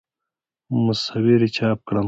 مصور 0.83 1.41
یې 1.45 1.49
چاپ 1.57 1.79
کړم. 1.87 1.99